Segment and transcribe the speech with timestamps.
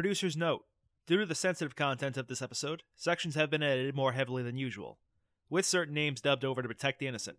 [0.00, 0.64] Producer's note
[1.06, 4.56] Due to the sensitive content of this episode, sections have been edited more heavily than
[4.56, 4.98] usual,
[5.50, 7.36] with certain names dubbed over to protect the innocent.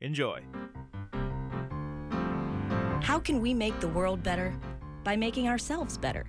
[0.00, 0.44] Enjoy.
[3.02, 4.56] How can we make the world better?
[5.02, 6.24] By making ourselves better.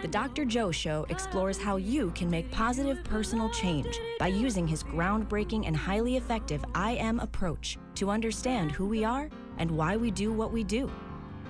[0.00, 0.46] The Dr.
[0.46, 5.76] Joe Show explores how you can make positive personal change by using his groundbreaking and
[5.76, 9.28] highly effective I Am approach to understand who we are
[9.58, 10.90] and why we do what we do.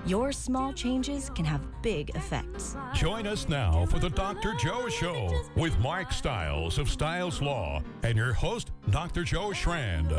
[0.05, 2.75] Your small changes can have big effects.
[2.93, 4.53] Join us now for the Dr.
[4.53, 9.23] Joe Show with Mark Stiles of Stiles Law and your host, Dr.
[9.23, 10.13] Joe Shrand.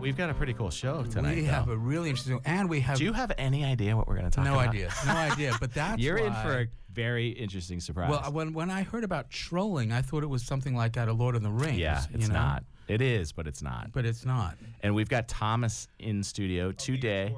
[0.00, 1.36] We've got a pretty cool show tonight.
[1.36, 1.48] we though.
[1.48, 4.30] have a really interesting, and we have Do you have any idea what we're going
[4.30, 4.66] to talk no about?
[4.66, 5.56] No idea, no idea.
[5.60, 8.08] But that's You're in for a very interesting surprise.
[8.08, 11.18] Well, when when I heard about trolling, I thought it was something like out of
[11.18, 11.78] Lord of the Rings.
[11.78, 12.34] yeah, you it's know?
[12.34, 12.64] not.
[12.86, 13.92] It is, but it's not.
[13.92, 14.56] But it's not.
[14.82, 17.34] And we've got Thomas in studio today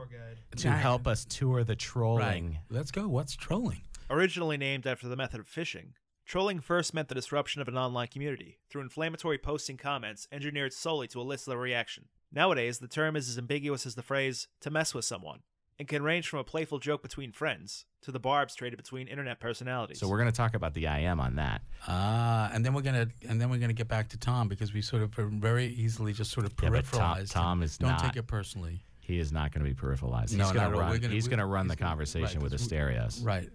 [0.56, 0.77] to Right.
[0.78, 2.50] help us tour the trolling.
[2.52, 2.60] Right.
[2.70, 3.09] Let's go.
[3.09, 3.82] What's trolling?
[4.09, 5.95] Originally named after the method of fishing,
[6.26, 11.06] trolling first meant the disruption of an online community through inflammatory posting comments engineered solely
[11.09, 12.09] to elicit a reaction.
[12.32, 15.40] Nowadays, the term is as ambiguous as the phrase to mess with someone
[15.78, 19.40] and can range from a playful joke between friends to the barbs traded between internet
[19.40, 19.98] personalities.
[19.98, 21.62] So we're going to talk about the IM on that.
[21.88, 24.82] Ah, and then we're gonna and then we're gonna get back to Tom because we
[24.82, 27.30] sort of very easily just sort of Yeah, but Tom- peripheralized.
[27.32, 28.84] Tom is Don't not- take it personally.
[29.01, 30.34] He is not going to be peripheralized.
[30.37, 31.01] No, he's not going to run.
[31.01, 33.24] Gonna- he's going to run the he's gonna- conversation right, with that's- Asterios.
[33.24, 33.48] Right.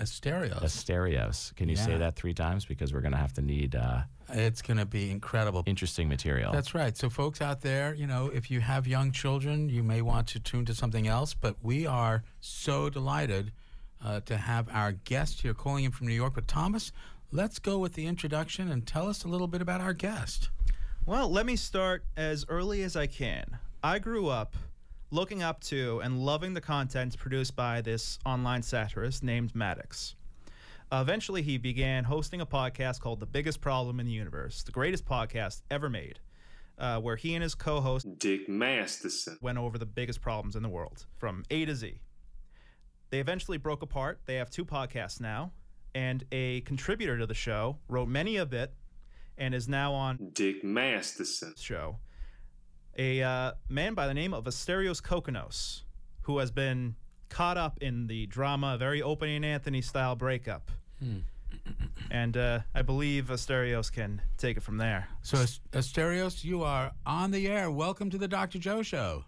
[0.00, 0.60] Asterios.
[0.62, 1.54] Asterios.
[1.56, 4.60] Can you say that three times because we're going to have to need uh, It's
[4.60, 5.62] gonna be incredible.
[5.66, 6.50] interesting material.
[6.52, 6.96] That's right.
[6.96, 10.40] So, folks out there, you know, if you have young children, you may want to
[10.40, 11.32] tune to something else.
[11.34, 13.52] But we are so delighted
[14.04, 16.34] uh, to have our guest here calling in from New York.
[16.34, 16.90] But, Thomas,
[17.30, 20.50] let's go with the introduction and tell us a little bit about our guest.
[21.06, 23.58] Well, let me start as early as I can.
[23.82, 24.56] I grew up
[25.14, 30.16] looking up to and loving the content produced by this online satirist named Maddox.
[30.90, 34.72] Uh, eventually, he began hosting a podcast called The Biggest Problem in the Universe, the
[34.72, 36.18] greatest podcast ever made,
[36.78, 39.38] uh, where he and his co host Dick Masterson.
[39.40, 42.00] went over the biggest problems in the world from A to Z.
[43.10, 44.18] They eventually broke apart.
[44.26, 45.52] They have two podcasts now,
[45.94, 48.74] and a contributor to the show wrote many a bit
[49.38, 51.54] and is now on Dick Masterson.
[51.56, 51.98] show
[52.96, 55.82] a uh, man by the name of Asterios Kokkinos,
[56.22, 56.96] who has been
[57.28, 60.70] caught up in the drama, very Opie and Anthony style breakup.
[62.10, 65.08] and uh, I believe Asterios can take it from there.
[65.22, 65.38] So,
[65.72, 67.70] Asterios, you are on the air.
[67.70, 68.58] Welcome to the Dr.
[68.58, 69.24] Joe Show.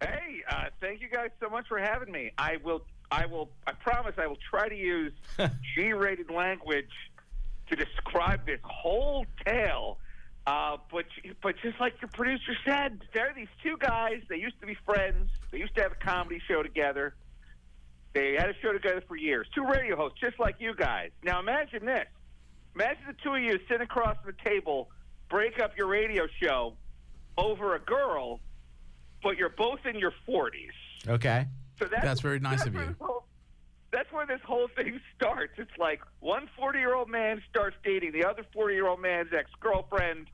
[0.00, 2.32] Hey, uh, thank you guys so much for having me.
[2.38, 5.12] I will, I will, I promise I will try to use
[5.74, 6.90] G-rated language
[7.68, 9.98] to describe this whole tale.
[10.46, 11.06] Uh, but,
[11.42, 14.20] but just like your producer said, there are these two guys.
[14.28, 15.28] They used to be friends.
[15.50, 17.14] They used to have a comedy show together.
[18.14, 19.48] They had a show together for years.
[19.54, 21.10] Two radio hosts, just like you guys.
[21.24, 22.06] Now imagine this.
[22.74, 24.88] Imagine the two of you sitting across the table,
[25.28, 26.74] break up your radio show
[27.36, 28.40] over a girl,
[29.22, 30.70] but you're both in your 40s.
[31.08, 31.46] okay.
[31.78, 32.96] So that's, That's very nice that's of you.
[33.00, 33.24] whole-
[33.92, 35.52] that's where this whole thing starts.
[35.58, 39.28] It's like one 40 year old man starts dating the other 40 year old man's
[39.36, 40.28] ex girlfriend,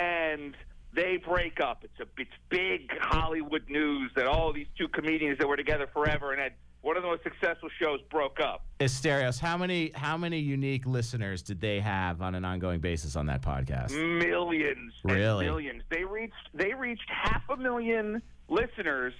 [0.00, 0.56] and
[0.94, 1.84] they break up.
[1.84, 6.32] It's a it's big Hollywood news that all these two comedians that were together forever
[6.32, 6.52] and had
[6.82, 8.64] one of the most successful shows broke up.
[8.80, 13.26] Asterios, how many how many unique listeners did they have on an ongoing basis on
[13.26, 13.90] that podcast?
[13.92, 15.44] Millions, Really?
[15.44, 15.82] millions.
[15.90, 19.12] They reached they reached half a million listeners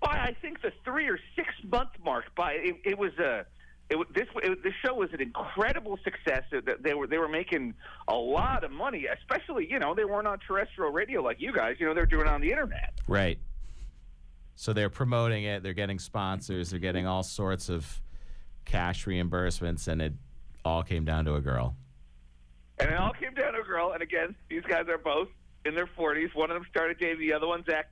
[0.00, 2.24] by I think the three or six month mark.
[2.34, 3.44] By it, it was a.
[3.88, 6.42] It, this it, this show was an incredible success.
[6.50, 7.74] That They were they were making
[8.08, 11.76] a lot of money, especially you know they weren't on terrestrial radio like you guys.
[11.78, 12.94] You know they're doing it on the internet.
[13.06, 13.38] Right.
[14.56, 15.62] So they're promoting it.
[15.62, 16.70] They're getting sponsors.
[16.70, 18.00] They're getting all sorts of
[18.64, 20.14] cash reimbursements, and it
[20.64, 21.76] all came down to a girl.
[22.80, 23.92] And it all came down to a girl.
[23.92, 25.28] And again, these guys are both
[25.64, 26.30] in their forties.
[26.34, 27.86] One of them started dating the other one's ex.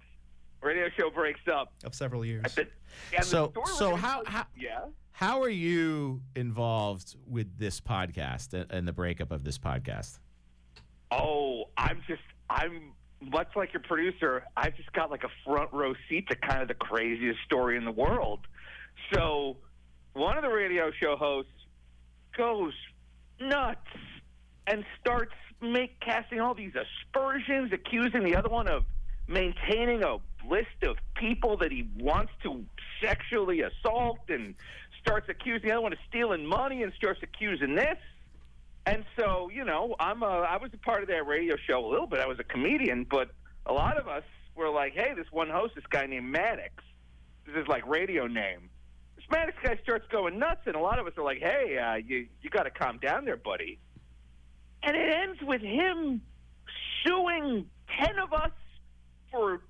[0.63, 1.73] Radio show breaks up.
[1.85, 2.45] Of several years.
[2.57, 2.67] And
[3.13, 4.87] the So- so how- how- yeah.
[5.15, 10.19] How are you involved with this podcast and, the breakup of this podcast?
[11.13, 12.21] Oh, I'm just
[12.51, 12.91] I'm
[13.21, 14.43] much like your producer.
[14.57, 17.85] I've just got like a front row seat to kind of the craziest story in
[17.85, 18.41] the world.
[19.13, 19.57] So,
[20.15, 21.53] one of the radio show hosts
[22.37, 22.73] goes
[23.41, 23.87] nuts
[24.67, 28.83] and starts make casting all these aspersions, accusing the other one of
[29.29, 30.17] maintaining a
[30.49, 32.65] list of people that he wants to
[33.03, 34.55] sexually assault, and
[35.05, 37.99] starts accusing the other one of stealing money, and starts accusing this.
[38.87, 41.89] And so, you know, I'm a, I was a part of that radio show a
[41.89, 42.21] little bit.
[42.21, 43.31] I was a comedian, but
[43.67, 44.25] a lot of us
[44.55, 46.73] were like, hey, this one host, this guy named Maddox,
[47.47, 48.69] this is like radio name.
[49.17, 51.95] this Maddox guy starts going nuts, and a lot of us are like, "Hey, uh,
[51.95, 53.79] you you got to calm down there, buddy."
[54.83, 56.21] And it ends with him
[57.05, 57.67] suing
[57.99, 58.53] ten of us
[59.31, 59.63] for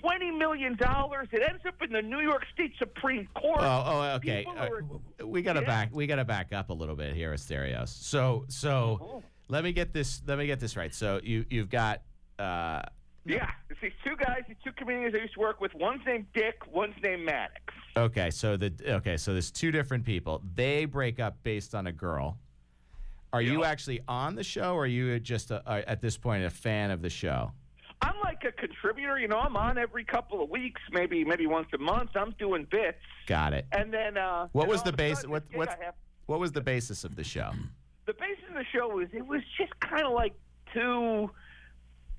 [0.00, 1.28] twenty million dollars.
[1.32, 3.60] It ends up in the New York State Supreme Court.
[3.60, 4.44] Oh, oh, okay.
[4.44, 4.68] Uh,
[5.20, 5.66] are- we gotta Yeah.
[5.66, 5.88] back.
[5.92, 7.88] We gotta back up a little bit here, Asterios.
[7.88, 9.22] So, so Oh.
[9.48, 10.22] let me get this.
[10.26, 10.92] Let me get this right.
[10.94, 12.02] So you you've got.
[12.38, 12.82] Uh,
[13.26, 15.72] Yeah, it's these two guys, these two comedians I used to work with.
[15.74, 17.62] One's named Dick, one's named Maddox.
[17.96, 20.42] okay, so the okay, so there's two different people.
[20.54, 22.38] They break up based on a girl.
[23.32, 26.44] Are you actually on the show, or are you just a, are, at this point
[26.44, 27.50] a fan of the show?
[28.02, 29.38] I'm like a contributor, you know.
[29.38, 32.10] I'm on every couple of weeks, maybe maybe once a month.
[32.14, 33.66] I'm doing bits, Got it.
[33.72, 35.94] and then uh, What and was the base- what- this gig what's- I have-
[36.26, 37.50] What was the basis of the show?
[38.06, 40.34] the basis of the show was it was just kind of like
[40.74, 41.30] two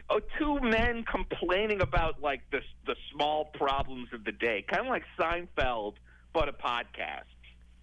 [0.10, 4.88] oh, two men complaining about like the the small problems of the day, kind of
[4.88, 5.94] like Seinfeld,
[6.34, 7.24] but a podcast.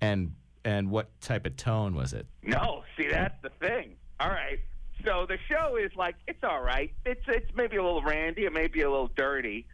[0.00, 0.35] And
[0.65, 2.27] and what type of tone was it?
[2.43, 3.94] No, see that's the thing.
[4.21, 4.59] All right.
[5.05, 6.93] So the show is like it's all right.
[7.05, 9.67] It's it's maybe a little randy, it may be a little dirty,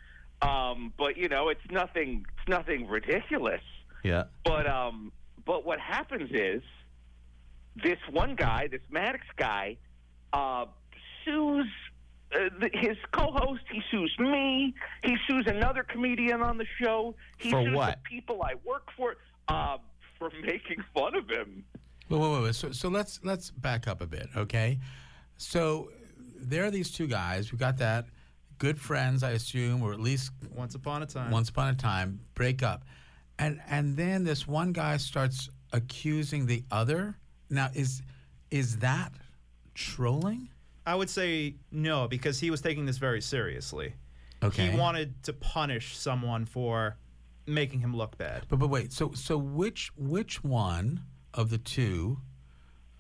[0.42, 3.60] um, but you know it's nothing it's nothing ridiculous.
[4.02, 4.24] Yeah.
[4.44, 5.12] But um,
[5.44, 6.62] but what happens is
[7.82, 9.76] this one guy, this Maddox guy,
[10.32, 10.66] uh,
[11.24, 11.66] sues
[12.34, 13.62] uh, the, his co-host.
[13.70, 14.74] He sues me.
[15.02, 17.14] He sues another comedian on the show.
[17.38, 17.98] He For sues what?
[18.02, 19.16] the people I work for
[19.48, 19.78] uh,
[20.18, 21.64] for making fun of him.
[22.08, 22.54] Wait, wait, wait, wait.
[22.54, 24.78] So, so let's let's back up a bit, okay?
[25.38, 25.90] So
[26.36, 27.50] there are these two guys.
[27.52, 28.06] We got that.
[28.58, 31.30] Good friends, I assume, or at least Once upon a time.
[31.30, 32.84] once upon a time, break up,
[33.38, 37.16] and and then this one guy starts accusing the other.
[37.50, 38.02] Now, is
[38.50, 39.12] is that
[39.74, 40.48] trolling?
[40.86, 43.94] I would say no, because he was taking this very seriously.
[44.42, 44.70] Okay.
[44.70, 46.96] He wanted to punish someone for
[47.46, 48.42] making him look bad.
[48.48, 51.02] But but wait, so so which which one
[51.32, 52.18] of the two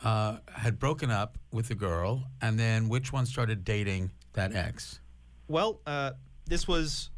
[0.04, 5.00] uh, had broken up with the girl, and then which one started dating that ex?
[5.48, 6.12] Well, uh,
[6.46, 7.10] this was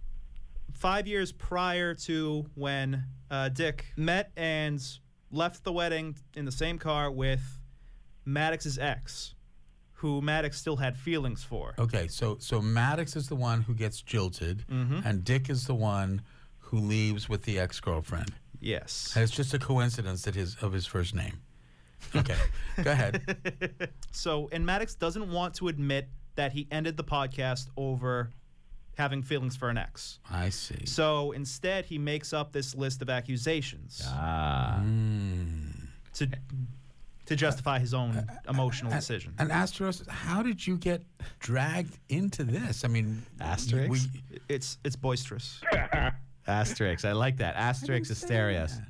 [0.73, 4.81] five years prior to when uh, Dick met and
[5.31, 7.41] left the wedding in the same car with
[8.25, 9.35] Maddox's ex,
[9.93, 11.75] who Maddox still had feelings for.
[11.79, 15.01] Okay, so so Maddox is the one who gets jilted, Mm-hmm.
[15.05, 16.23] and Dick is the one
[16.59, 18.33] who leaves with the ex girlfriend.
[18.61, 19.13] Yes.
[19.15, 21.41] And it's just a coincidence that his of his first name.
[22.17, 22.37] Okay,
[22.83, 23.91] go ahead.
[24.13, 28.31] So, and Maddox doesn't want to admit that he ended the podcast over
[28.97, 30.19] having feelings for an ex.
[30.31, 30.85] I see.
[30.87, 34.81] So instead, he makes up this list of accusations Ah.
[36.15, 36.29] to
[37.27, 39.33] to justify his own emotional decision.
[39.39, 41.05] And Asteros, how did you get
[41.39, 42.85] dragged into this?
[42.85, 43.89] I mean, Asterix?
[43.89, 45.61] we- It's it's boisterous.
[46.49, 47.05] Asterix.
[47.05, 47.55] I like that.
[47.55, 48.81] Asterix Asterios.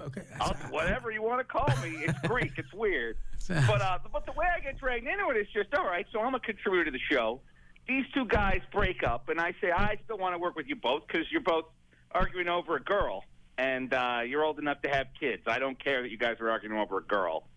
[0.00, 0.22] Okay.
[0.40, 2.04] I'll, whatever you want to call me.
[2.04, 2.52] It's Greek.
[2.56, 3.16] It's weird.
[3.48, 6.06] But uh, but the way I get dragged into it is just all right.
[6.12, 7.40] So I'm a contributor to the show.
[7.86, 10.76] These two guys break up, and I say I still want to work with you
[10.76, 11.66] both because you're both
[12.12, 13.24] arguing over a girl,
[13.58, 15.42] and uh, you're old enough to have kids.
[15.46, 17.48] I don't care that you guys are arguing over a girl.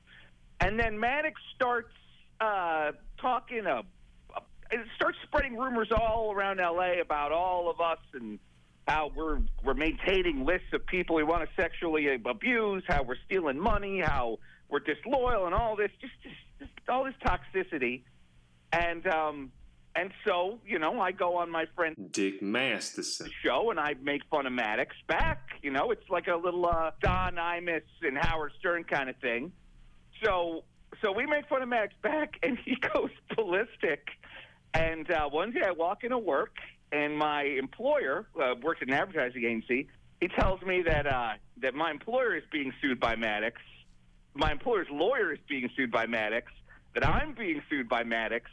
[0.60, 1.94] And then Maddox starts
[2.42, 2.92] uh,
[3.22, 3.84] talking a,
[4.36, 4.42] a
[4.72, 8.40] it starts spreading rumors all around LA about all of us and
[8.88, 13.60] how we're we're maintaining lists of people we want to sexually abuse, how we're stealing
[13.60, 14.40] money, how
[14.70, 18.04] we're disloyal, and all this just just, just all this toxicity.
[18.72, 19.52] And um
[19.96, 23.30] and so you know I go on my friend Dick Masterson.
[23.44, 25.50] show and I make fun of Maddox back.
[25.62, 29.52] You know, it's like a little uh, Don Imus and Howard Stern kind of thing.
[30.24, 30.64] So
[31.02, 34.08] so we make fun of Maddox back, and he goes ballistic.
[34.74, 36.56] And uh, one day I walk into work,
[36.92, 39.88] and my employer uh, works at an advertising agency.
[40.22, 43.62] He tells me that uh, that my employer is being sued by Maddox.
[44.34, 46.52] My employer's lawyer is being sued by Maddox.
[46.94, 48.50] That I'm being sued by Maddox.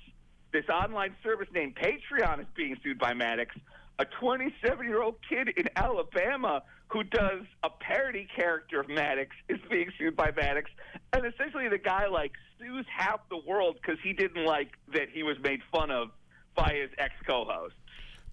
[0.53, 3.55] This online service named Patreon is being sued by Maddox.
[3.99, 9.59] A 27 year old kid in Alabama who does a parody character of Maddox is
[9.71, 10.71] being sued by Maddox.
[11.13, 15.23] And essentially, the guy like sues half the world because he didn't like that he
[15.23, 16.09] was made fun of
[16.55, 17.75] by his ex co host.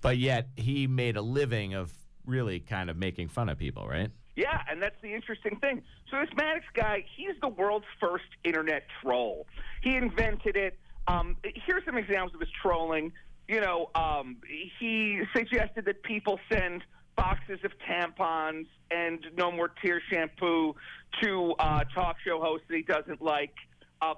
[0.02, 1.94] But yet he made a living of
[2.26, 4.10] really kind of making fun of people, right?
[4.36, 5.84] Yeah, and that's the interesting thing.
[6.10, 9.46] So this Maddox guy, he's the world's first internet troll.
[9.82, 10.80] He invented it.
[11.08, 13.12] Um, here's some examples of his trolling.
[13.48, 14.38] You know, um,
[14.80, 16.84] he suggested that people send
[17.18, 20.74] boxes of tampons and no more tear shampoo
[21.22, 23.54] to uh, talk show hosts that he doesn't like.
[24.02, 24.14] Uh,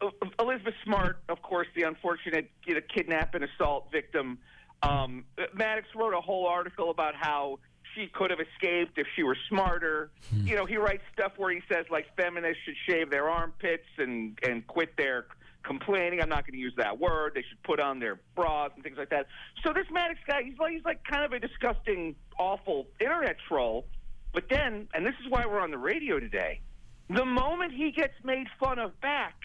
[0.00, 4.38] uh, Elizabeth Smart, of course, the unfortunate you know, kidnap and assault victim.
[4.82, 7.58] Um, Maddox wrote a whole article about how
[7.94, 10.10] she could have escaped if she were smarter.
[10.44, 14.38] You know, he writes stuff where he says like feminists should shave their armpits and
[14.42, 15.26] and quit their
[15.62, 16.20] complaining.
[16.20, 17.32] I'm not going to use that word.
[17.34, 19.26] They should put on their bras and things like that.
[19.64, 23.86] So this Maddox guy, he's like he's like kind of a disgusting, awful internet troll.
[24.32, 26.60] But then, and this is why we're on the radio today.
[27.08, 29.36] The moment he gets made fun of back,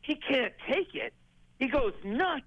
[0.00, 1.12] he can't take it.
[1.58, 2.42] He goes nuts,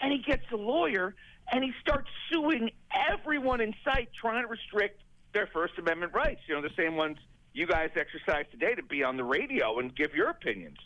[0.00, 1.14] and he gets a lawyer,
[1.52, 2.70] and he starts suing
[3.12, 5.02] everyone in sight, trying to restrict
[5.32, 6.40] their First Amendment rights.
[6.48, 7.18] You know, the same ones
[7.52, 10.78] you guys exercise today to be on the radio and give your opinions.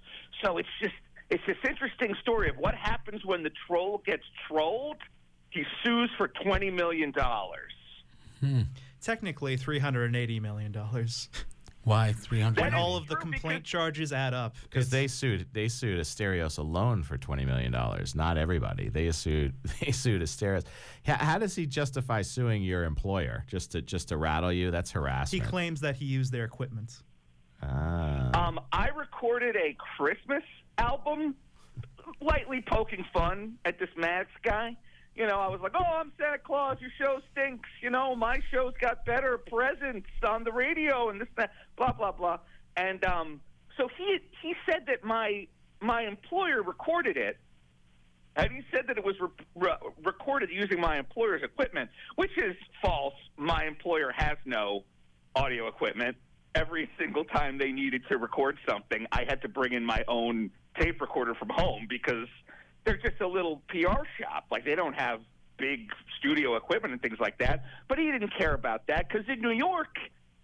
[0.42, 0.94] So it's just
[1.30, 4.99] it's this interesting story of what happens when the troll gets trolled.
[5.50, 7.73] He sues for twenty million dollars.
[8.40, 8.62] Hmm.
[9.00, 11.28] Technically, three hundred and eighty million dollars.
[11.85, 12.61] Why 300?
[12.62, 16.59] When all of the complaint because- charges add up, Because they sued they sued Asterios
[16.59, 18.14] alone for twenty million dollars.
[18.14, 18.88] Not everybody.
[18.88, 20.64] They sued they sued Asterios.
[21.05, 24.71] How, how does he justify suing your employer just to just to rattle you?
[24.71, 25.43] That's harassment.
[25.45, 27.03] he claims that he used their equipment.
[27.62, 28.49] Ah.
[28.49, 30.43] Um, I recorded a Christmas
[30.79, 31.35] album,
[32.21, 34.76] lightly poking fun at this Maddox guy.
[35.14, 36.78] You know, I was like, "Oh, I'm Santa Claus.
[36.80, 37.68] Your show stinks.
[37.80, 42.12] You know, my show's got better presents on the radio and this, that, blah, blah,
[42.12, 42.38] blah."
[42.76, 43.40] And um,
[43.76, 45.47] so he he said that my
[45.80, 47.38] my employer recorded it,
[48.37, 52.56] and he said that it was re- re- recorded using my employer's equipment, which is
[52.83, 53.14] false.
[53.37, 54.85] My employer has no
[55.37, 56.16] audio equipment.
[56.54, 60.50] Every single time they needed to record something, I had to bring in my own
[60.78, 62.26] tape recorder from home because
[62.85, 64.47] they're just a little PR shop.
[64.50, 65.21] Like they don't have
[65.57, 65.88] big
[66.19, 67.64] studio equipment and things like that.
[67.88, 69.97] But he didn't care about that because in New York,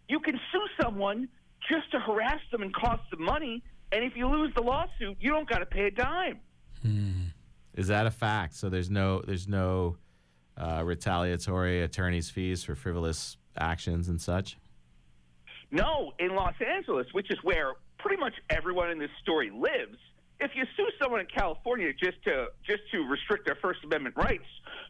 [0.09, 1.29] you can sue someone
[1.69, 3.63] just to harass them and cost them money.
[3.93, 6.41] And if you lose the lawsuit, you don't got to pay a dime.
[7.75, 8.55] Is that a fact?
[8.55, 9.97] So there's no there's no
[10.57, 14.59] uh, retaliatory attorney's fees for frivolous actions and such.
[15.71, 19.99] No, in Los Angeles, which is where pretty much everyone in this story lives.
[20.41, 24.47] If you sue someone in California just to just to restrict their First Amendment rights,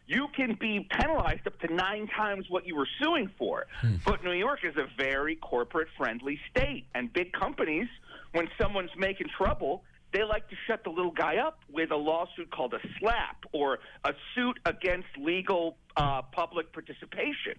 [0.07, 3.67] you can be penalized up to nine times what you were suing for.
[4.05, 7.89] But New York is a very corporate friendly state, and big companies,
[8.33, 12.51] when someone's making trouble, they like to shut the little guy up with a lawsuit
[12.51, 17.55] called a slap or a suit against legal uh, public participation.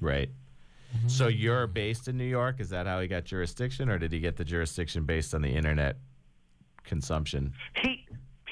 [0.00, 0.30] Right.
[1.06, 2.60] So you're based in New York.
[2.60, 5.50] Is that how he got jurisdiction, or did he get the jurisdiction based on the
[5.50, 5.96] internet
[6.88, 7.52] consumption?
[7.82, 8.04] he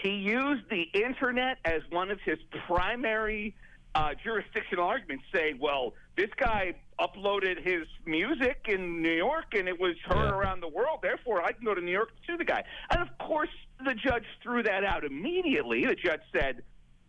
[0.02, 3.56] he used the internet as one of his primary
[3.94, 9.80] uh, jurisdictional arguments, saying, "Well, this guy uploaded his music in New York and it
[9.80, 10.38] was heard Yeah.
[10.38, 10.98] around the world.
[11.02, 13.48] Therefore, I can go to New York to sue the guy." And of course,
[13.84, 15.84] the judge threw that out immediately.
[15.86, 16.62] The judge said.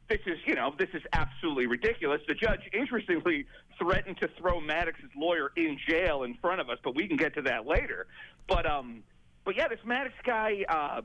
[0.10, 2.22] This is, you know, this is absolutely ridiculous.
[2.30, 3.46] The judge, interestingly,
[3.78, 7.34] threatened to throw Maddox's lawyer in jail in front of us, but we can get
[7.36, 8.08] to that later.
[8.48, 9.04] But, um,
[9.44, 11.02] but yeah, this Maddox guy, uh,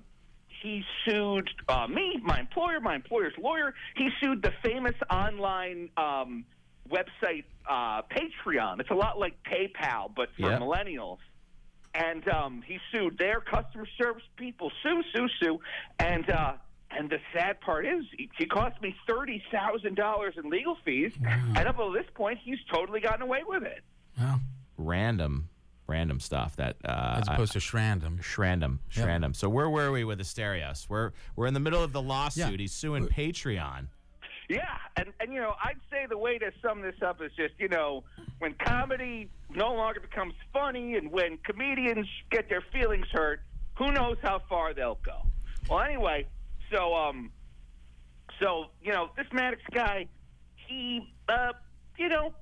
[0.62, 3.75] he sued uh, me, my employer, my employer's lawyer.
[3.97, 6.45] He sued the famous online um,
[6.90, 8.81] website uh, Patreon.
[8.81, 10.59] It's a lot like PayPal, but for Yeah.
[10.59, 11.19] millennials.
[11.95, 14.71] And um, he sued their customer service people.
[14.83, 15.61] Sue, sue, sue.
[15.99, 16.54] And uh,
[16.90, 18.04] and the sad part is,
[18.38, 21.12] he, cost me thirty thousand dollars in legal fees.
[21.26, 23.83] And up until this point, he's totally gotten away with it.
[24.19, 24.40] Well,
[24.78, 25.49] Random,
[25.93, 28.21] random stuff that uh, as opposed to Shrandom.
[28.23, 29.05] Shrandom, Yeah.
[29.07, 29.37] Shrandom.
[29.37, 30.89] So where were we with Asterios?
[30.89, 32.51] We're we're in the middle of the lawsuit.
[32.51, 32.57] Yeah.
[32.57, 33.87] He's suing Patreon.
[34.49, 34.61] Yeah,
[34.97, 37.69] and and you know, I'd say the way to sum this up is just you
[37.69, 38.05] know,
[38.39, 43.41] when comedy no longer becomes funny, and when comedians get their feelings hurt,
[43.79, 45.19] who knows how far they'll go.
[45.71, 46.27] Well, anyway,
[46.73, 47.31] so um,
[48.41, 50.07] so you know, this Maddox guy,
[50.67, 51.53] he uh,
[51.97, 52.35] you know,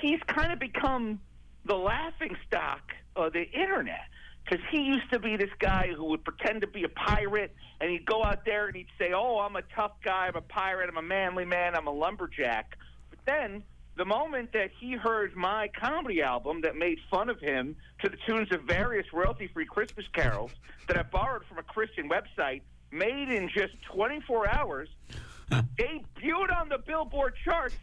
[0.00, 1.20] he's kind of become
[1.66, 4.08] the laughing stock of the internet.
[4.44, 7.90] Because he used to be this guy who would pretend to be a pirate, and
[7.90, 10.28] he'd go out there and he'd say, "Oh, I'm a tough guy.
[10.28, 10.88] I'm a pirate.
[10.88, 11.74] I'm a manly man.
[11.74, 12.78] I'm a lumberjack."
[13.10, 13.64] But then,
[13.96, 18.16] the moment that he heard my comedy album that made fun of him to the
[18.24, 20.52] tunes of various royalty-free Christmas carols
[20.86, 24.88] that I borrowed from a Christian website, made in just 24 hours,
[25.50, 27.74] debuted on the Billboard charts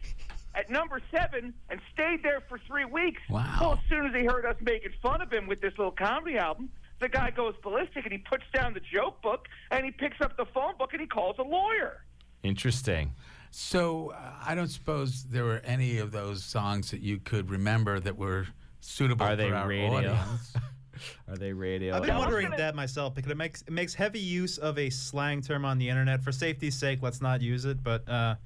[0.54, 3.20] at number seven and stayed there for three weeks.
[3.28, 3.56] Wow.
[3.60, 6.38] Well, as soon as he heard us making fun of him with this little comedy
[6.38, 6.70] album,
[7.00, 10.36] the guy goes ballistic and he puts down the joke book and he picks up
[10.36, 12.04] the phone book and he calls a lawyer.
[12.42, 13.12] Interesting.
[13.50, 18.00] So uh, I don't suppose there were any of those songs that you could remember
[18.00, 18.46] that were
[18.80, 19.92] suitable Are for our radio?
[20.12, 20.54] audience.
[21.28, 21.94] Are they radio?
[21.96, 24.78] I've been Yeah, wondering gonna- that myself because it makes it makes heavy use of
[24.78, 26.22] a slang term on the internet.
[26.22, 27.82] For safety's sake, let's not use it.
[27.82, 28.38] But uh, But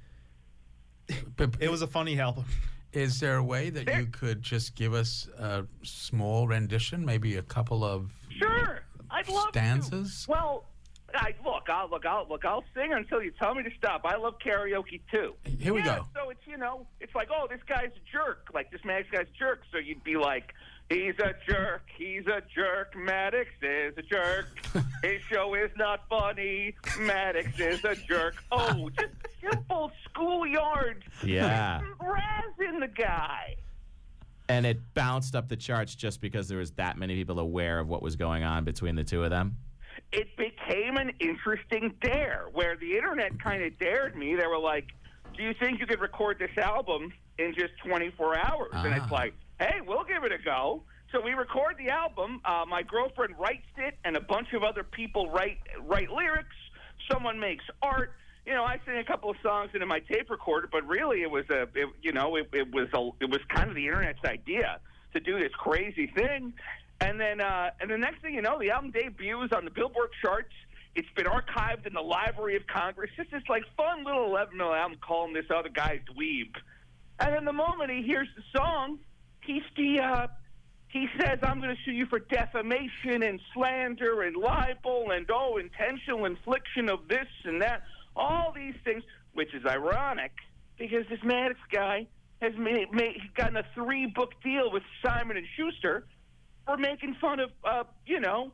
[1.60, 2.44] it was a funny album.
[2.92, 7.42] Is there a way that you could just give us a small rendition, maybe a
[7.42, 10.24] couple of Sure, I'd love stanzas?
[10.24, 10.30] To.
[10.30, 10.64] Well,
[11.14, 14.02] I, look, I'll look, I'll look, I'll sing until you tell me to stop.
[14.04, 15.34] I love karaoke too.
[15.58, 16.06] Here we yeah, go.
[16.14, 18.48] So it's you know, it's like, oh, this guy's a jerk.
[18.54, 19.62] Like this Maddox guy's a jerk.
[19.70, 20.54] So you'd be like,
[20.88, 21.82] he's a jerk.
[21.96, 22.94] He's a jerk.
[22.96, 24.46] Maddox is a jerk.
[25.02, 26.74] His show is not funny.
[27.00, 28.36] Maddox is a jerk.
[28.52, 31.04] Oh, just simple schoolyard.
[31.24, 31.80] Yeah.
[32.00, 33.56] razzing the guy.
[34.48, 37.88] And it bounced up the charts just because there was that many people aware of
[37.88, 39.56] what was going on between the two of them.
[40.12, 44.34] it became an interesting dare where the internet kind of dared me.
[44.36, 44.86] They were like,
[45.36, 48.70] Do you think you could record this album in just 24 hours?
[48.72, 49.14] And it's Ah.
[49.14, 50.82] like, Hey, we'll give it a go.
[51.10, 52.40] So we record the album.
[52.44, 56.54] Uh, my girlfriend writes it, and a bunch of other people write write lyrics.
[57.10, 58.12] Someone makes art.
[58.46, 61.30] You know, I sing a couple of songs into my tape recorder, but really, it
[61.30, 64.24] was a, it, you know, it, it was a, it was kind of the internet's
[64.24, 64.80] idea
[65.12, 66.52] to do this crazy thing.
[67.00, 70.10] And then, uh, and the next thing you know, the album debuts on the Billboard
[70.22, 70.52] charts.
[70.94, 73.10] It's been archived in the Library of Congress.
[73.16, 76.54] Just this like fun little 11 minute album calling this other guy dweeb.
[77.20, 78.98] And then the moment he hears the song,
[79.48, 80.26] he's the uh,
[80.88, 85.56] he says, "I'm going to sue you for defamation and slander and libel and oh,
[85.56, 87.82] intentional infliction of this and that,
[88.14, 89.02] all these things."
[89.32, 90.32] Which is ironic
[90.78, 92.06] because this Maddox guy
[92.42, 96.06] has made, made gotten a three book deal with Simon and Schuster
[96.66, 98.52] for making fun of, uh, you know,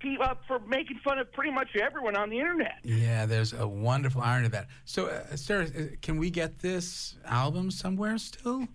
[0.00, 2.76] pe- uh, for making fun of pretty much everyone on the internet.
[2.82, 4.68] Yeah, there's a wonderful irony to that.
[4.84, 8.66] So, uh, Sarah, uh, can we get this album somewhere still?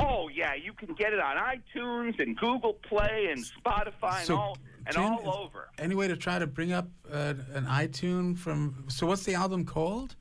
[0.00, 4.36] Oh yeah, you can get it on iTunes and Google Play and Spotify and So,
[4.36, 5.68] all and Jen, all over.
[5.78, 8.84] Any way to try to bring up uh, an iTunes from?
[8.88, 10.14] So, what's the album called?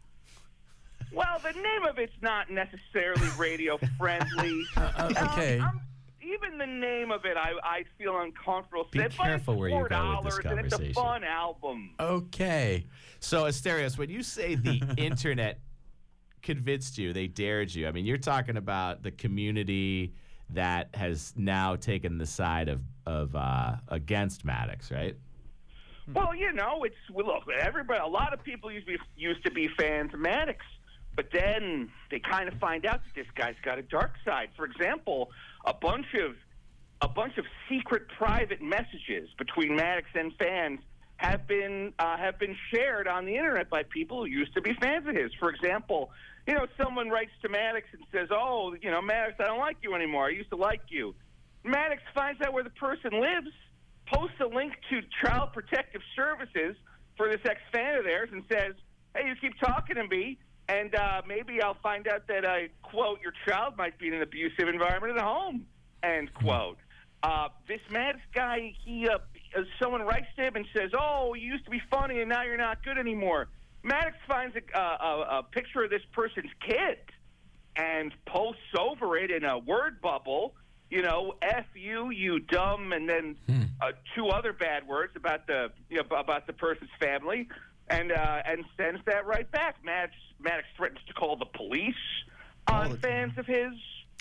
[1.13, 4.63] Well, the name of it's not necessarily radio friendly.
[4.75, 5.59] Uh, okay.
[5.59, 5.81] Um,
[6.21, 8.87] even the name of it, I, I feel uncomfortable.
[8.91, 10.93] Be saying, careful it's where you $4 go with this and it's a conversation.
[10.93, 11.91] fun album.
[11.99, 12.85] Okay.
[13.19, 15.59] So, Asterios, when you say the internet
[16.47, 20.13] convinced you, they dared you, I mean, you're talking about the community
[20.51, 25.17] that has now taken the side of, of uh, against Maddox, right?
[26.13, 27.43] Well, you know, it's well, look.
[27.59, 30.63] Everybody, a lot of people used to be, used to be fans of Maddox,
[31.17, 34.47] but then they kind of find out that this guy's got a dark side.
[34.55, 35.31] For example,
[35.65, 36.35] a bunch of
[37.01, 40.79] a bunch of secret, private messages between Maddox and fans
[41.17, 44.73] have been uh, have been shared on the internet by people who used to be
[44.75, 45.31] fans of his.
[45.41, 46.11] For example,
[46.47, 49.77] you know, someone writes to Maddox and says, "Oh, you know, Maddox, I don't like
[49.81, 50.27] you anymore.
[50.27, 51.13] I used to like you."
[51.63, 53.51] Maddox finds out where the person lives,
[54.05, 56.77] posts a link to Child Protective Services
[57.17, 58.75] for this ex fan of theirs, and says,
[59.13, 60.37] "Hey, you keep talking to me,
[60.69, 64.21] and uh, maybe I'll find out that I quote your child might be in an
[64.21, 65.67] abusive environment at home."
[66.01, 66.77] End quote.
[67.23, 69.17] Uh, this Maddox guy, he uh,
[69.81, 72.55] someone writes to him and says, "Oh, you used to be funny, and now you're
[72.55, 73.49] not good anymore."
[73.87, 76.97] Maddox finds a, a, a picture of this person's kid
[77.77, 80.55] and posts over it in a word bubble,
[80.89, 83.37] you know, "f you, you dumb," and then
[83.81, 87.47] uh, two other bad words about the you know, about the person's family,
[87.89, 89.77] and uh, and sends that right back.
[89.85, 91.95] Maddox, Maddox threatens to call the police
[92.69, 93.71] on fans of his.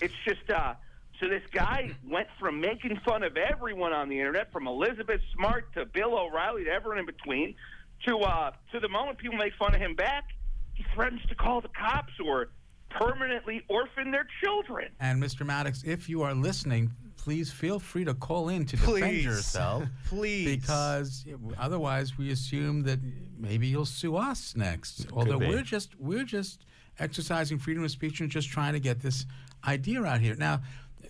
[0.01, 0.75] It's just uh,
[1.19, 5.73] so this guy went from making fun of everyone on the internet, from Elizabeth Smart
[5.73, 7.55] to Bill O'Reilly to everyone in between,
[8.05, 10.25] to uh, to the moment people make fun of him back,
[10.73, 12.49] he threatens to call the cops or
[12.89, 14.89] permanently orphan their children.
[14.99, 15.45] And Mr.
[15.45, 19.25] Maddox, if you are listening, please feel free to call in to defend Please.
[19.25, 19.83] yourself.
[20.05, 20.45] Please.
[20.45, 21.25] Because
[21.57, 22.99] otherwise, we assume that
[23.37, 25.07] maybe you'll sue us next.
[25.11, 25.47] Although be.
[25.47, 26.65] we're just we're just
[26.99, 29.25] exercising freedom of speech and just trying to get this
[29.67, 30.35] idea out here.
[30.35, 30.61] Now,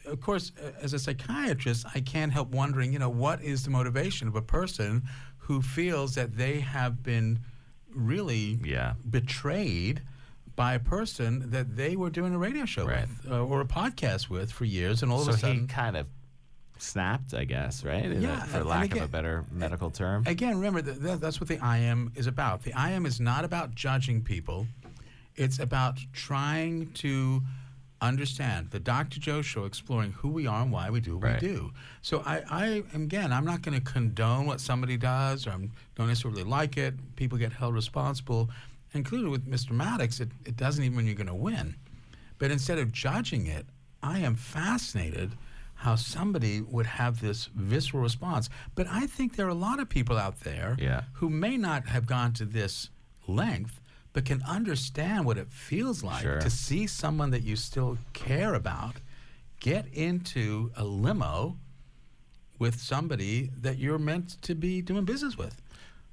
[0.06, 3.69] of course, uh, as a psychiatrist, I can't help wondering, you know, what is the
[3.69, 5.04] motivation of a person
[5.48, 7.40] who feels that they have been
[7.94, 8.94] really Yeah.
[9.10, 10.02] betrayed
[10.56, 13.08] by a person that they were doing a radio show Right.
[13.08, 15.68] with uh, or a podcast with for years, and all so of a sudden he
[15.68, 16.08] kind of
[16.80, 18.06] snapped, I guess, right?
[18.06, 20.24] Is Yeah, for lack and of a better medical term.
[20.28, 22.64] again, remember that, that that's what the IM is about.
[22.64, 24.68] The IM is not about judging people;
[25.36, 27.42] it's about trying to
[28.02, 29.20] understand the Dr.
[29.20, 31.42] Joe Show, exploring who we are and why we do what Right.
[31.42, 31.72] we do.
[32.02, 36.08] So I, I again, I'm not going to condone what somebody does, or I don't
[36.08, 36.94] necessarily like it.
[37.16, 38.50] People get held responsible,
[38.94, 39.72] including with Mr.
[39.72, 40.20] Maddox.
[40.20, 41.76] It, it doesn't even mean you're going to win.
[42.38, 43.66] But instead of judging it,
[44.04, 45.32] I am fascinated
[45.74, 48.50] how somebody would have this visceral response.
[48.76, 51.04] But I think there are a lot of people out there Yeah.
[51.14, 52.90] who may not have gone to this
[53.28, 53.80] length,
[54.18, 56.40] but can understand what it feels like Sure.
[56.42, 58.96] to see someone that you still care about
[59.60, 61.56] get into a limo
[62.58, 65.62] with somebody that you're meant to be doing business with.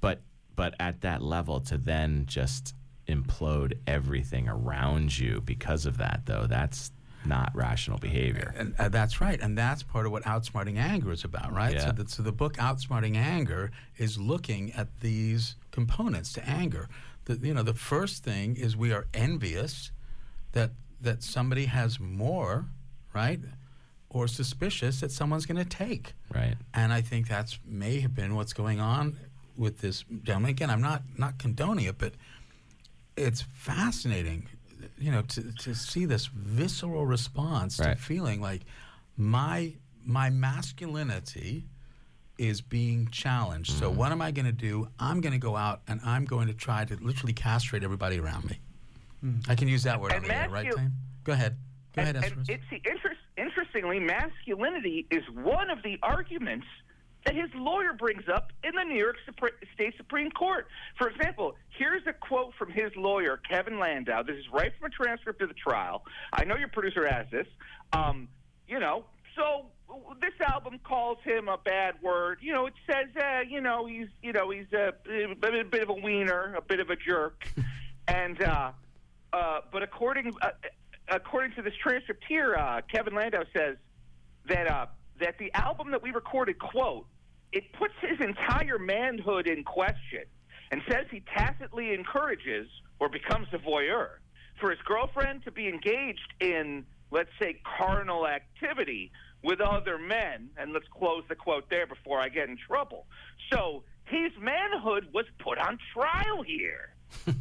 [0.02, 0.20] But
[0.54, 2.74] but at that level to then just
[3.08, 6.92] implode everything around you because of that though, that's
[7.24, 8.52] not rational behavior.
[8.54, 11.80] And uh, that's right, and that's part of what outsmarting anger is about, right?
[11.80, 11.92] So, Yeah.
[11.92, 16.86] the, so the book outsmarting anger is looking at these components to anger.
[17.26, 19.90] The, you know, the first thing is we are envious
[20.52, 22.66] that that somebody has more,
[23.12, 23.40] right,
[24.08, 26.14] or suspicious that someone's going to take.
[26.32, 26.54] Right.
[26.72, 29.16] And I think that's may have been what's going on
[29.56, 30.50] with this gentleman.
[30.50, 32.14] Again, I'm not not condoning it, but
[33.16, 34.48] it's fascinating,
[34.98, 38.62] you know, to, to see this visceral response to feeling like
[39.16, 41.64] my my masculinity
[42.38, 43.72] is being challenged.
[43.72, 43.98] So Mm-hmm.
[43.98, 44.88] what am I going to do?
[44.98, 48.44] I'm going to go out and I'm going to try to literally castrate everybody around
[48.50, 48.58] me.
[49.48, 50.92] I can use that word And on the air, right, mascu- Tim?
[51.24, 51.56] Go ahead.
[51.94, 56.66] Go and, ahead, and it's the interest, interestingly, masculinity is one of the arguments
[57.24, 60.66] that his lawyer brings up in the New York Supre- State Supreme Court.
[60.98, 64.22] For example, here's a quote from his lawyer, Kevin Landau.
[64.24, 66.04] This is right from a transcript of the trial.
[66.34, 67.46] I know your producer has this.
[67.94, 68.28] Um,
[68.68, 69.04] you know,
[69.36, 69.73] so this
[70.64, 72.38] album calls him a bad word.
[72.40, 75.90] You know, it says, uh, you know, he's, you know, he's a, a bit of
[75.90, 77.46] a wiener, a bit of a jerk,
[78.08, 78.42] and.
[78.42, 78.72] uh
[79.32, 80.50] uh, but according uh,
[81.08, 83.76] according to this transcript here, uh, Kevin Landau says
[84.48, 84.86] that uh,
[85.18, 87.04] that the album that we recorded, quote,
[87.50, 90.22] it puts his entire manhood in question,
[90.70, 92.68] and says he tacitly encourages
[93.00, 94.08] or becomes a voyeur
[94.60, 99.10] for his girlfriend to be engaged in, let's say, carnal activity
[99.44, 100.48] with other men.
[100.56, 103.06] And let's close the quote there before I get in trouble.
[103.52, 106.94] So his manhood was put on trial here.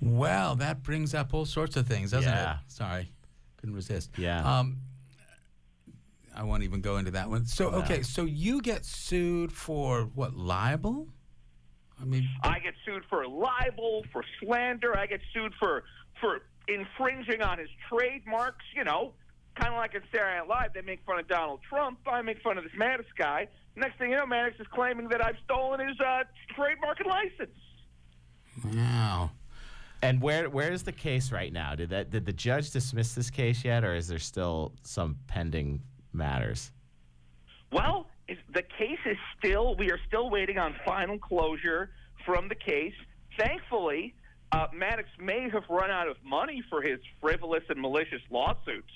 [0.00, 2.54] Well, that brings up all sorts of things, doesn't Yeah.
[2.56, 2.58] it?
[2.66, 3.10] Sorry,
[3.56, 4.10] couldn't resist.
[4.18, 4.42] Yeah.
[4.58, 4.78] Um,
[6.34, 7.46] I won't even go into that one.
[7.46, 7.78] So, No.
[7.78, 10.34] okay, so you get sued for what?
[10.36, 11.08] Libel?
[12.00, 14.98] I mean, I get sued for libel, for slander.
[14.98, 15.84] I get sued for
[16.20, 18.64] for infringing on his trademarks.
[18.74, 19.12] You know,
[19.54, 21.98] kind of like in Saturday Night Live, they make fun of Donald Trump.
[22.06, 23.48] I make fun of this Maddox guy.
[23.76, 26.22] Next thing you know, Maddox is claiming that I've stolen his uh,
[26.54, 27.58] trademark and license.
[28.74, 29.30] wow.
[30.02, 31.74] And where where is the case right now?
[31.74, 35.80] Did that did the judge dismiss this case yet, or is there still some pending
[36.12, 36.70] matters?
[37.72, 41.90] Well, is- the case is still, we are still waiting on final closure
[42.24, 42.94] from the case.
[43.38, 44.14] Thankfully,
[44.54, 48.92] uh, Maddox may have run out of money for his frivolous and malicious lawsuits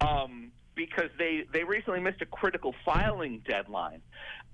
[0.00, 4.02] um, because they, they recently missed a critical filing deadline.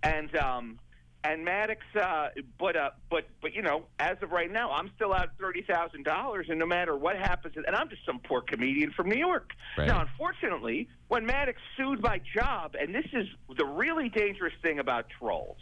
[0.03, 0.79] And, um,
[1.25, 2.29] and Maddox, uh,
[2.59, 6.05] but uh, but but you know, as of right now, I'm still out thirty thousand
[6.05, 9.53] dollars, and no matter what happens, and I'm just some poor comedian from New York.
[9.79, 9.89] Right.
[9.89, 13.27] Now, unfortunately, when Maddox sued my job, and this is
[13.57, 15.57] the really dangerous thing about trolls,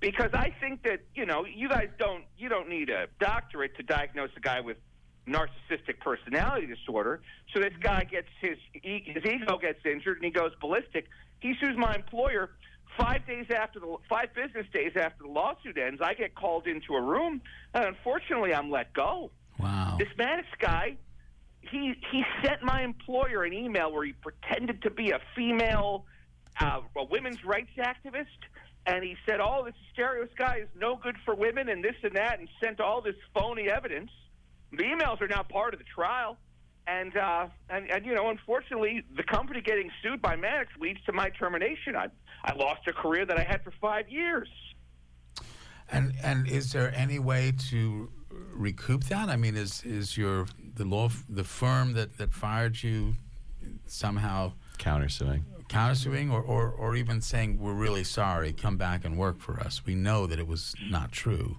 [0.00, 3.82] because I think that you know, you guys don't you don't need a doctorate to
[3.82, 4.76] diagnose a guy with
[5.26, 7.22] narcissistic personality disorder.
[7.52, 11.06] So this guy gets his his ego gets injured, and he goes ballistic.
[11.40, 12.50] He sues my employer.
[12.98, 16.94] Five days after the five business days after the lawsuit ends, I get called into
[16.94, 17.40] a room,
[17.74, 19.32] and unfortunately, I'm let go.
[19.58, 19.96] Wow.
[19.98, 20.96] This Maddox guy,
[21.60, 26.04] he he sent my employer an email where he pretended to be a female,
[26.60, 28.26] uh, a women's rights activist,
[28.86, 32.14] and he said, "Oh, this Asterios guy is no good for women, and this and
[32.16, 34.10] that," and sent all this phony evidence.
[34.72, 36.36] The emails are now part of the trial,
[36.86, 41.12] and uh, and and you know, unfortunately, the company getting sued by Maddox leads to
[41.12, 41.96] my termination.
[41.96, 42.08] I
[42.44, 44.48] I lost a career that I had for five years.
[45.90, 48.10] And and is there any way to
[48.52, 49.28] recoup that?
[49.28, 53.14] I mean, is is your the law the firm that that fired you
[53.86, 55.42] somehow Countersuing.
[55.74, 59.84] Countersuing or, or or even saying we're really sorry, come back and work for us?
[59.84, 61.56] We know that it was not true.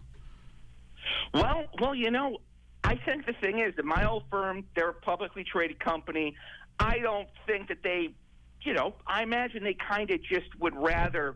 [1.34, 2.38] Well, well, you know,
[2.84, 6.36] I think the thing is that my old firm, they're a publicly traded company.
[6.80, 8.14] I don't think that they,
[8.62, 11.36] you know, I imagine they kind of just would rather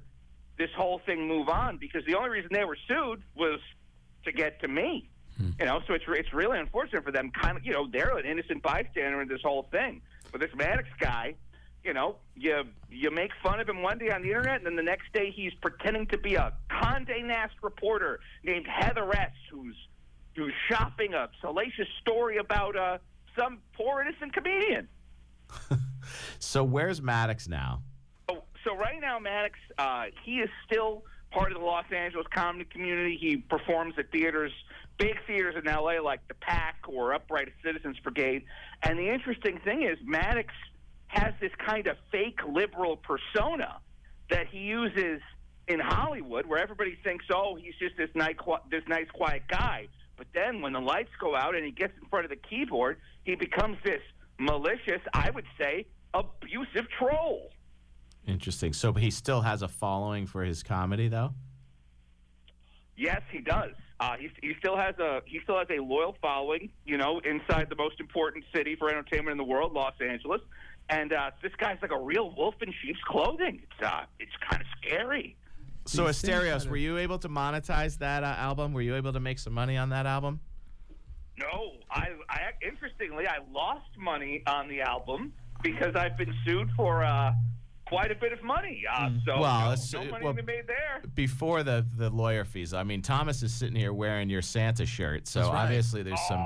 [0.58, 3.60] this whole thing move on because the only reason they were sued was
[4.26, 5.10] to get to me.
[5.38, 5.50] Hmm.
[5.60, 7.32] You know, so it's it's really unfortunate for them.
[7.32, 10.02] Kind of, you know, they're an innocent bystander in this whole thing.
[10.32, 11.36] But this Maddox guy,
[11.84, 14.76] you know, you you make fun of him one day on the internet, and then
[14.76, 19.76] the next day he's pretending to be a Condé Nast reporter named Heather S, who's
[20.36, 22.98] who's shopping a salacious story about uh,
[23.38, 24.88] some poor innocent comedian.
[26.40, 27.84] So where's Maddox now?
[28.30, 32.66] So, so right now, Maddox, uh, he is still part of the Los Angeles comedy
[32.66, 33.18] community.
[33.20, 34.52] He performs at theaters,
[34.98, 38.44] big theaters in LA like the Pack or Upright Citizens Brigade.
[38.84, 40.54] And the interesting thing is, Maddox
[41.10, 43.80] has this kind of fake liberal persona
[44.30, 45.22] that he uses
[45.68, 48.36] in Hollywood, where everybody thinks, oh, he's just this nice,
[48.72, 49.88] this nice, quiet guy.
[50.18, 52.98] But then when the lights go out and he gets in front of the keyboard,
[53.24, 54.02] he becomes this
[54.38, 57.50] malicious, I would say, abusive troll.
[58.28, 58.74] Interesting.
[58.74, 61.34] So he still has a following for his comedy, though.
[62.96, 63.72] Yes, he does.
[64.00, 67.68] Uh, he, he still has a he still has a loyal following, you know, inside
[67.70, 70.42] the most important city for entertainment in the world, Los Angeles.
[70.90, 73.62] And uh, this guy's like a real wolf in sheep's clothing.
[73.64, 75.36] It's uh, it's kind of scary.
[75.86, 78.74] So, Asterios, were you able to monetize that uh, album?
[78.74, 80.40] Were you able to make some money on that album?
[81.40, 87.04] No, I, I interestingly I lost money on the album because I've been sued for
[87.04, 87.32] uh,
[87.88, 88.84] quite a bit of money.
[88.92, 91.02] Uh, so Well, no, it's- no money well, to be made there.
[91.16, 95.28] Before the the lawyer fees, I mean, Thomas is sitting here wearing your Santa shirt,
[95.28, 95.64] so right.
[95.64, 96.46] obviously there's some.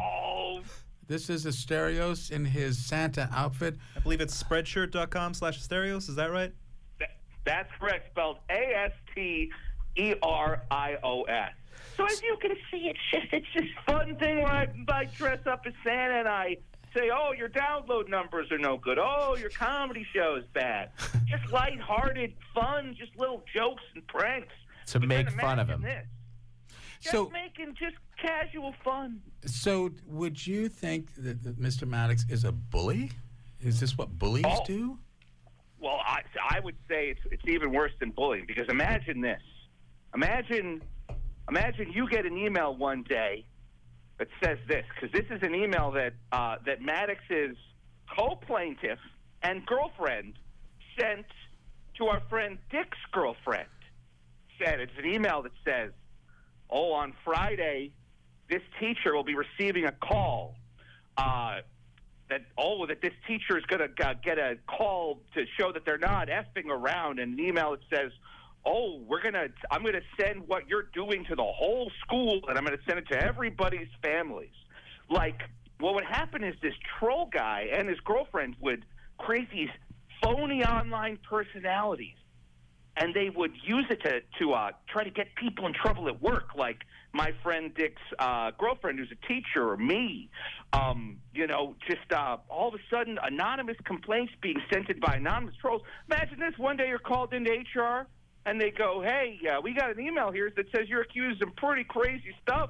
[1.08, 3.76] This is Asterios in his Santa outfit.
[3.96, 6.10] I believe it's spreadshirt.com slash asterios.
[6.10, 6.54] Is that right?
[7.00, 8.12] that, that's correct.
[8.12, 9.52] Spelled A S T
[9.98, 11.52] E R I O S.
[11.98, 15.46] So as you can see, it's just it's just fun thing where I, I dress
[15.46, 16.58] up as Santa and I
[16.96, 18.98] say, "Oh, your download numbers are no good.
[18.98, 20.92] Oh, your comedy show is bad."
[21.28, 24.54] just lighthearted, fun, just little jokes and pranks
[24.88, 25.82] To But make fun of him.
[25.82, 26.06] This.
[27.04, 29.22] Just So- making just casual fun.
[29.46, 31.86] So, would you think that, that Mr.
[31.86, 33.12] Maddox is a bully?
[33.60, 34.64] Is this what bullies Oh.
[34.66, 34.98] do?
[35.80, 39.42] Well, I, I would say it's, it's even worse than bullying because imagine this.
[40.16, 40.82] Imagine,
[41.50, 43.46] imagine you get an email one day
[44.18, 47.58] that says this because this is an email that uh, that Maddox's
[48.16, 49.00] co-plaintiff
[49.42, 50.36] and girlfriend
[50.98, 51.26] sent
[51.98, 53.68] to our friend Dick's girlfriend.
[54.64, 55.92] Said it's an email that says,
[56.74, 57.92] "Oh, on Friday,
[58.50, 60.56] this teacher will be receiving a call."
[61.16, 61.60] Uh,
[62.30, 65.86] that oh that this teacher is going to uh, get a call to show that
[65.86, 68.12] they're not effing around and an email that says
[68.66, 72.40] oh we're going to i'm going to send what you're doing to the whole school
[72.48, 74.56] and i'm going to send it to everybody's families
[75.10, 75.42] like
[75.80, 78.86] what would happen is this troll guy and his girlfriend would
[79.54, 79.70] these
[80.22, 82.16] phony online personalities
[82.98, 86.22] and they would use it to to uh, try to get people in trouble at
[86.22, 86.78] work, like
[87.14, 90.30] my friend Dick's uh, girlfriend, who's a teacher, or me.
[90.74, 95.16] Um, you know, just uh, all of a sudden, anonymous complaints being sent in by
[95.16, 95.82] anonymous trolls.
[96.12, 98.08] Imagine this: one day you're called into HR,
[98.46, 101.56] and they go, "Hey, uh, we got an email here that says you're accused of
[101.56, 102.70] pretty crazy stuff."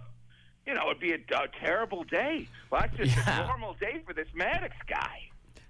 [0.66, 2.48] You know, it'd be a, a terrible day.
[2.72, 3.44] Well, that's just Yeah.
[3.44, 5.20] a normal day for this Maddox guy.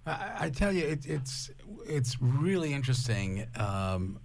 [0.06, 1.50] I, I tell you, it, it's
[1.88, 4.20] it's really interesting um,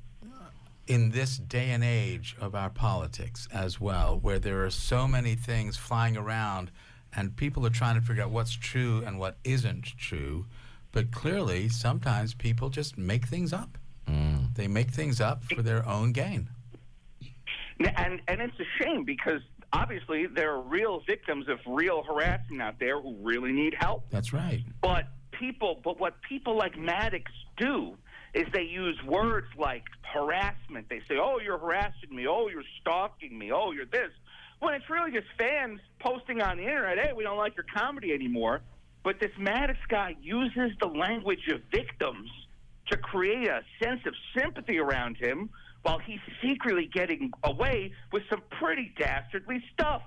[0.88, 5.34] in this day and age of our politics as well, where there are so many
[5.34, 6.70] things flying around,
[7.14, 10.46] and people are trying to figure out what's true and what isn't true.
[10.90, 13.76] But clearly, sometimes people just make things up.
[14.08, 14.54] Mm.
[14.54, 16.48] They make things up for their own gain.
[17.78, 22.78] And and it's a shame because obviously there are real victims of real harassment out
[22.80, 24.04] there who really need help.
[24.10, 24.64] That's right.
[24.80, 27.96] But people, but what people like Maddox do
[28.34, 30.88] is they use words like harassment.
[30.88, 32.26] They say, "Oh, you're harassing me.
[32.26, 33.52] Oh, you're stalking me.
[33.52, 34.10] Oh, you're this."
[34.60, 38.12] When it's really just fans posting on the internet, "Hey, we don't like your comedy
[38.12, 38.62] anymore."
[39.04, 42.30] But this Maddox guy uses the language of victims
[42.90, 45.50] to create a sense of sympathy around him
[45.82, 50.02] while he's secretly getting away with some pretty dastardly stuff.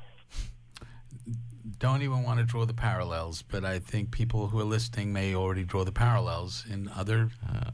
[1.80, 5.34] Don't even want to draw the parallels, but I think people who are listening may
[5.34, 7.30] already draw the parallels in other.
[7.48, 7.71] Uh.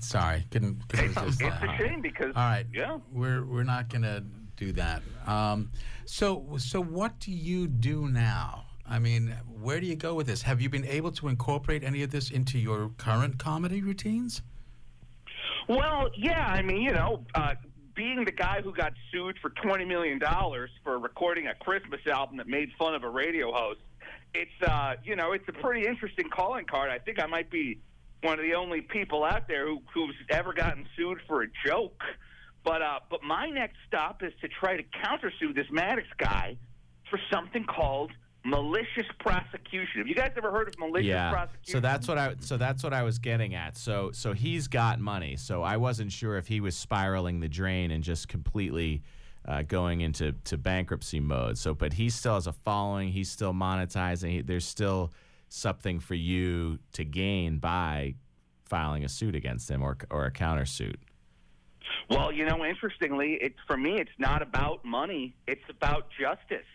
[0.00, 0.88] Sorry, couldn't.
[0.88, 1.74] couldn't It's, resist it's that.
[1.74, 2.66] a shame because All right.
[2.72, 2.98] yeah.
[3.12, 4.24] We're we're not gonna
[4.56, 5.02] do that.
[5.26, 5.70] Um,
[6.04, 8.64] so so what do you do now?
[8.88, 10.42] I mean, where do you go with this?
[10.42, 14.42] Have you been able to incorporate any of this into your current comedy routines?
[15.68, 17.54] Well, yeah, I mean, you know, uh,
[17.96, 22.36] being the guy who got sued for twenty million dollars for recording a Christmas album
[22.36, 23.80] that made fun of a radio host,
[24.34, 26.90] it's uh, you know, it's a pretty interesting calling card.
[26.90, 27.80] I think I might be
[28.26, 32.02] one of the only people out there who, who's ever gotten sued for a joke.
[32.64, 36.56] But uh, but my next stop is to try to countersue this Maddox guy
[37.08, 38.10] for something called
[38.44, 39.98] malicious prosecution.
[39.98, 41.30] Have you guys ever heard of malicious yeah.
[41.30, 41.72] prosecution?
[41.72, 43.76] So that's what I so that's what I was getting at.
[43.76, 45.36] So so he's got money.
[45.36, 49.02] So I wasn't sure if he was spiraling the drain and just completely
[49.46, 51.58] uh, going into to bankruptcy mode.
[51.58, 53.12] So but he still has a following.
[53.12, 54.30] He's still monetizing.
[54.30, 55.12] He, there's still
[55.48, 58.14] something for you to gain by
[58.64, 60.96] filing a suit against him or or a countersuit.
[62.10, 65.36] Well, you know, interestingly, it for me, it's not about money.
[65.46, 66.66] It's about justice.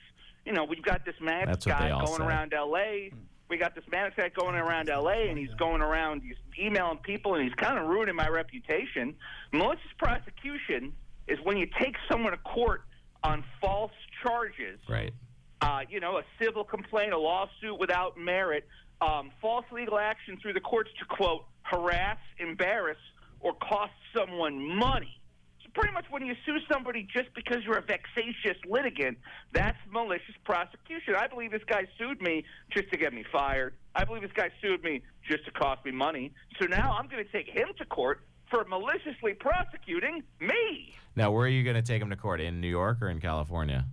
[0.46, 2.24] You know, we've got this mad guy going say.
[2.24, 3.12] around L.A.
[3.50, 5.30] We got this mad guy going around L.A.
[5.30, 9.14] and he's going around, he's emailing people, and he's kind of ruining my reputation.
[9.52, 10.94] Malicious prosecution
[11.28, 12.84] is when you take someone to court
[13.24, 13.92] on false
[14.24, 15.14] charges Right.
[15.62, 18.68] Uh, you know, a civil complaint, a lawsuit without merit,
[19.02, 22.98] um, false legal action through the courts to quote harass, embarrass,
[23.40, 25.20] or cost someone money.
[25.64, 29.18] So pretty much when you sue somebody just because you're a vexatious litigant,
[29.54, 31.16] that's malicious prosecution.
[31.16, 33.76] I believe this guy sued me just to get me fired.
[33.96, 36.34] I believe this guy sued me just to cost me money.
[36.60, 40.94] So now I'm going to take him to court for maliciously prosecuting me.
[41.16, 42.42] Now, where are you going to take him to court?
[42.42, 43.86] In New York or in California?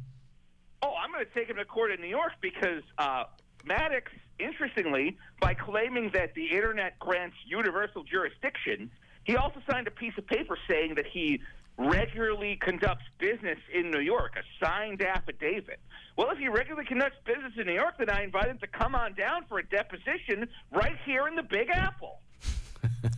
[0.83, 3.25] Oh, I'm going to take him to court in New York because uh,
[3.65, 8.91] Maddox, interestingly, by claiming that the internet grants universal jurisdiction,
[9.25, 11.41] he also signed a piece of paper saying that he
[11.77, 15.81] regularly conducts business in New York, a signed affidavit.
[16.17, 18.95] Well, if he regularly conducts business in New York, then I invite him to come
[18.95, 22.21] on down for a deposition right here in the Big Apple.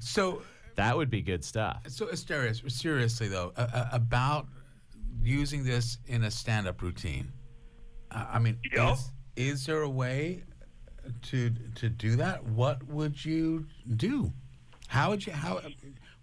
[0.00, 0.42] So,
[0.76, 1.82] That would be good stuff.
[1.88, 4.46] so Asterios, seriously though, uh, uh, about
[5.28, 7.30] using this in a stand-up routine.
[8.10, 8.94] Uh, I mean, Yep.
[8.94, 10.42] is, is there a way
[11.22, 12.42] to to do that?
[12.44, 14.32] What would you do?
[14.88, 15.32] How would you?
[15.32, 15.60] How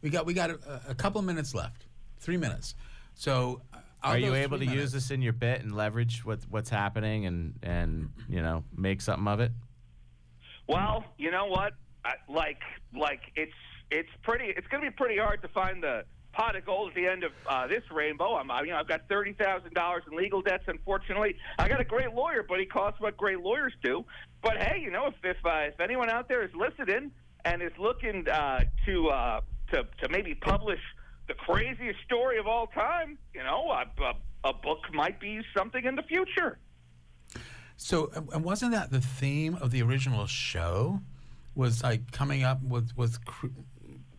[0.01, 1.85] we got we got a, a couple of minutes left,
[2.19, 2.75] three minutes.
[3.13, 6.39] So, uh, Are you able to three use this in your bit and leverage what,
[6.49, 9.53] what's happening and, and, you know, make something of it?
[10.67, 11.73] Well, you know what?
[12.03, 12.61] I, like,
[12.93, 13.53] like it's
[13.91, 14.45] it's pretty.
[14.57, 16.03] It's going to be pretty hard to find the
[16.35, 18.35] pot of gold at the end of uh, this rainbow.
[18.35, 20.65] I'm, I, you know, I've got thirty thousand dollars in legal debts.
[20.67, 24.05] Unfortunately, I got a great lawyer, but he costs what great lawyers do.
[24.41, 27.11] But hey, you know, if if uh, if anyone out there is listening
[27.45, 30.79] and is looking uh, to uh, to to maybe publish
[31.27, 35.83] the craziest story of all time, you know, a, a, a book might be something
[35.85, 36.59] in the future.
[37.77, 41.01] So, and- and wasn't that the theme of the original show?
[41.55, 43.17] Was like coming up with with.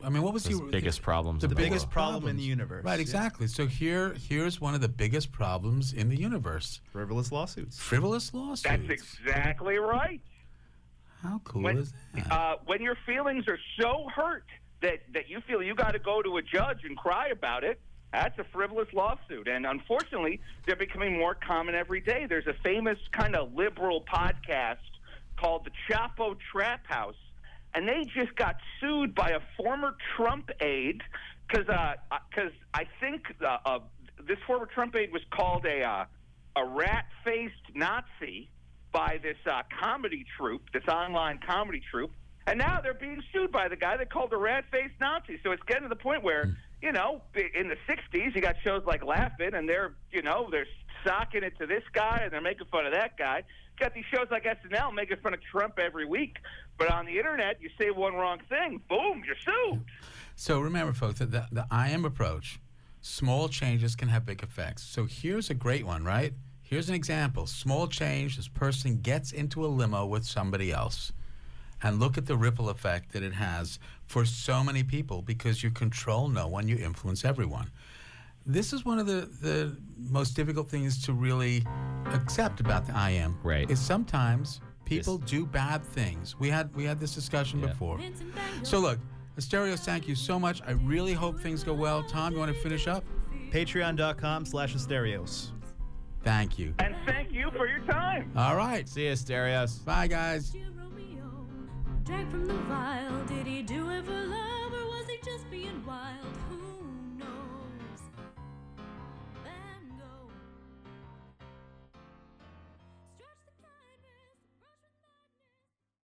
[0.06, 1.92] Cr- I mean, what was Those the biggest problems The the biggest world.
[1.92, 2.84] problem in the universe.
[2.84, 3.00] Right, Yeah.
[3.02, 3.46] exactly.
[3.46, 7.78] So here, here's one of the biggest problems in the universe: Frivolous lawsuits.
[7.80, 8.62] frivolous lawsuits.
[8.62, 10.20] That's exactly right.
[11.22, 12.32] How cool when, is that?
[12.32, 14.44] uh, when your feelings are so hurt
[14.82, 17.80] that, that you feel you got to go to a judge and cry about it,
[18.12, 19.48] that's a frivolous lawsuit.
[19.48, 22.26] And unfortunately, they're becoming more common every day.
[22.28, 24.76] There's a famous kind of liberal podcast
[25.36, 27.16] called the Chapo Trap House,
[27.76, 31.02] and they just got sued by a former Trump aide
[31.46, 31.92] because uh,
[32.34, 33.78] cause I think uh, uh,
[34.26, 36.04] this former Trump aide was called a uh,
[36.56, 38.48] a rat-faced Nazi
[38.92, 42.12] by this uh, comedy troupe, this online comedy troupe,
[42.46, 45.38] and now they're being sued by the guy they called a rat-faced Nazi.
[45.44, 48.84] So it's getting to the point where, you know, in the '60s, you got shows
[48.86, 50.66] like Laugh-In, and they're, you know, they're
[51.06, 53.44] socking it to this guy and they're making fun of that guy.
[53.78, 56.38] Got these shows like SNL making fun of Trump every week,
[56.78, 59.84] but on the internet, you say one wrong thing, boom, you're sued.
[60.34, 62.58] So remember, folks, that the, the I am approach,
[63.02, 64.82] small changes can have big effects.
[64.82, 66.32] So here's a great one, right?
[66.62, 67.46] Here's an example.
[67.46, 71.12] Small change, this person gets into a limo with somebody else.
[71.82, 75.70] And look at the ripple effect that it has for so many people because you
[75.70, 77.70] control no one, you influence everyone.
[78.46, 81.64] This is one of the, the most difficult things to really
[82.12, 83.38] accept about the I am.
[83.42, 83.68] Right.
[83.70, 86.38] Is sometimes people do bad things.
[86.38, 87.66] We had we had this discussion Yeah.
[87.68, 87.98] before.
[88.62, 88.98] So look,
[89.38, 90.62] Asterios, thank you so much.
[90.66, 92.02] I really hope things go well.
[92.04, 93.04] Tom, you want to finish up?
[93.50, 95.48] Patreon.com slash Asterios.
[96.22, 96.74] Thank you.
[96.78, 98.30] And thank you for your time.
[98.36, 98.88] All right.
[98.88, 99.78] See you, Stereos.
[99.84, 100.54] Bye, guys.
[102.04, 105.84] Drag from the vial, did he do it for love or was he just being
[105.84, 106.24] wild?
[106.45, 106.45] Who